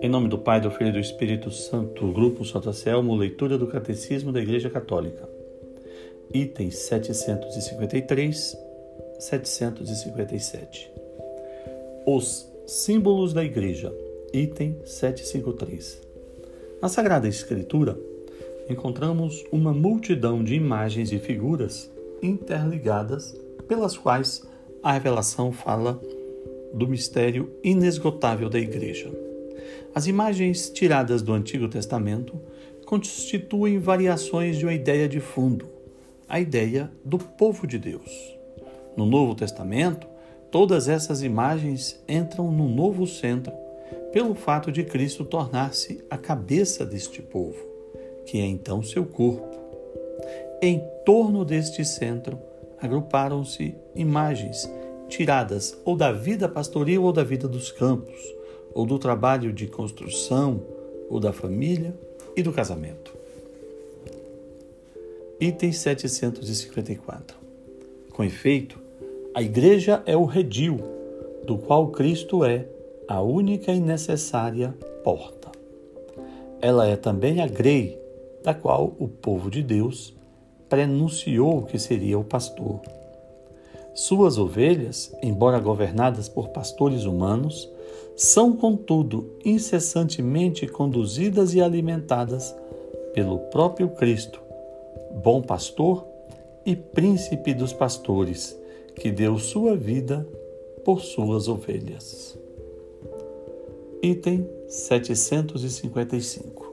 [0.00, 3.66] Em nome do Pai, do Filho e do Espírito Santo, Grupo Santo Anselmo, leitura do
[3.66, 5.28] Catecismo da Igreja Católica.
[6.32, 8.56] Itens 753,
[9.18, 10.90] 757.
[12.06, 13.92] Os símbolos da Igreja.
[14.32, 16.00] Item 753.
[16.80, 17.98] Na Sagrada Escritura,
[18.68, 21.90] encontramos uma multidão de imagens e figuras
[22.22, 23.36] interligadas
[23.68, 24.42] pelas quais
[24.82, 26.00] a revelação fala
[26.72, 29.10] do mistério inesgotável da Igreja.
[29.94, 32.40] As imagens tiradas do Antigo Testamento
[32.84, 35.66] constituem variações de uma ideia de fundo,
[36.28, 38.36] a ideia do povo de Deus.
[38.96, 40.06] No Novo Testamento,
[40.50, 43.52] todas essas imagens entram no novo centro,
[44.12, 47.58] pelo fato de Cristo tornar-se a cabeça deste povo,
[48.24, 49.48] que é então seu corpo.
[50.62, 52.38] Em torno deste centro
[52.80, 54.70] agruparam-se imagens
[55.08, 58.36] tiradas ou da vida pastoril ou da vida dos campos
[58.76, 60.62] ou do trabalho de construção,
[61.08, 61.94] ou da família
[62.36, 63.16] e do casamento.
[65.40, 67.38] Item 754.
[68.12, 68.78] Com efeito,
[69.34, 70.78] a Igreja é o redil,
[71.46, 72.66] do qual Cristo é
[73.08, 75.50] a única e necessária porta.
[76.60, 77.98] Ela é também a grei,
[78.42, 80.14] da qual o povo de Deus
[80.68, 82.80] prenunciou que seria o pastor.
[83.94, 87.68] Suas ovelhas, embora governadas por pastores humanos,
[88.14, 92.54] são, contudo, incessantemente conduzidas e alimentadas
[93.14, 94.40] pelo próprio Cristo,
[95.22, 96.06] bom pastor
[96.64, 98.58] e príncipe dos pastores,
[98.94, 100.26] que deu sua vida
[100.84, 102.38] por suas ovelhas.
[104.02, 106.65] Item 755.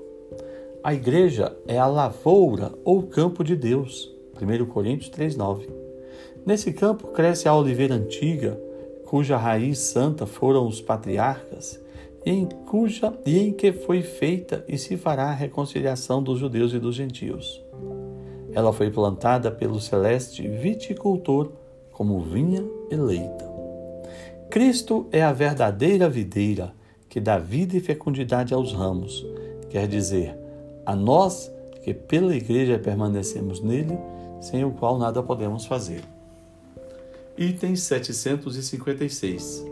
[0.84, 4.14] A igreja é a lavoura ou campo de Deus.
[4.36, 5.70] 1 Coríntios 3:9.
[6.46, 8.60] Nesse campo cresce a oliveira antiga,
[9.06, 11.82] cuja raiz santa foram os patriarcas,
[12.26, 16.74] e em, cuja, e em que foi feita e se fará a reconciliação dos judeus
[16.74, 17.64] e dos gentios.
[18.52, 21.50] Ela foi plantada pelo celeste viticultor
[21.94, 22.62] como vinha
[22.92, 23.50] eleita.
[24.50, 26.74] Cristo é a verdadeira videira
[27.08, 29.26] que dá vida e fecundidade aos ramos,
[29.70, 30.43] quer dizer,
[30.86, 31.52] a nós
[31.84, 33.98] que pela igreja permanecemos nele,
[34.42, 36.04] sem o qual nada podemos fazer.
[37.38, 39.66] Item 756.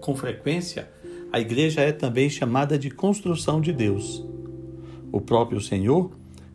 [0.00, 0.88] Com frequência,
[1.32, 4.24] a igreja é também chamada de construção de Deus.
[5.12, 6.10] O próprio Senhor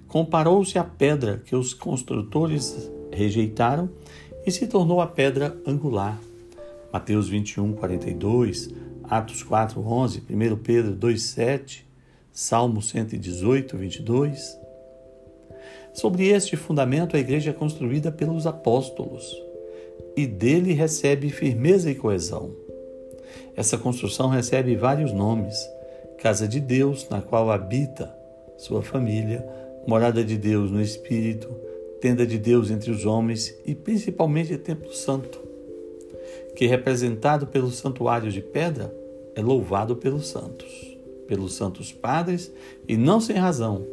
[0.07, 3.89] comparou-se à pedra que os construtores rejeitaram
[4.45, 6.19] e se tornou a pedra angular.
[6.91, 8.69] Mateus 21, 42,
[9.03, 11.85] Atos 4, 11, 1 Pedro 2, 7,
[12.37, 14.59] Salmo 118, 22.
[15.93, 19.41] Sobre este fundamento, a igreja é construída pelos apóstolos
[20.17, 22.53] e dele recebe firmeza e coesão.
[23.55, 25.55] Essa construção recebe vários nomes:
[26.17, 28.13] Casa de Deus, na qual habita
[28.57, 29.47] sua família,
[29.87, 31.47] morada de Deus no Espírito,
[32.01, 35.39] tenda de Deus entre os homens e principalmente Templo Santo,
[36.53, 38.93] que representado pelos santuários de pedra
[39.37, 40.94] é louvado pelos santos,
[41.27, 42.51] pelos santos padres
[42.87, 43.85] e não sem razão,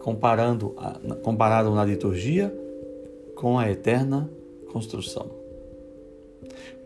[0.00, 0.74] comparando,
[1.22, 2.54] comparado na liturgia
[3.34, 4.30] com a eterna
[4.72, 5.30] construção.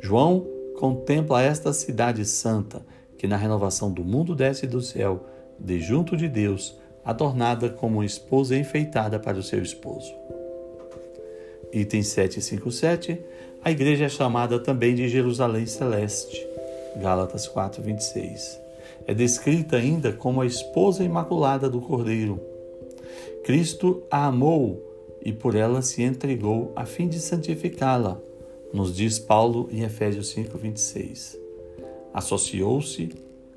[0.00, 0.46] João
[0.78, 2.84] contempla esta cidade santa
[3.18, 5.26] que na renovação do mundo desce do céu,
[5.58, 6.74] de junto de Deus,
[7.04, 10.10] adornada como uma esposa enfeitada para o seu esposo.
[11.72, 13.20] Item 757.
[13.62, 16.46] A igreja é chamada também de Jerusalém Celeste.
[16.96, 18.58] Gálatas 4:26.
[19.10, 22.40] É descrita ainda como a esposa imaculada do Cordeiro.
[23.42, 24.80] Cristo a amou
[25.20, 28.20] e por ela se entregou a fim de santificá-la
[28.72, 31.36] nos diz Paulo em Efésios 5:26.
[32.14, 33.08] Associou-se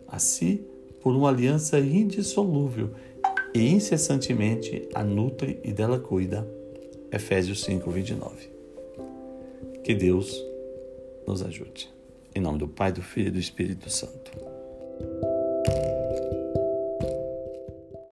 [0.08, 0.66] a si
[1.00, 2.90] por uma aliança indissolúvel
[3.54, 6.48] e incessantemente a nutre e dela cuida.
[7.12, 8.50] Efésios 5:29.
[9.84, 10.36] Que Deus
[11.28, 11.94] nos ajude.
[12.34, 14.32] Em nome do Pai, do Filho e do Espírito Santo.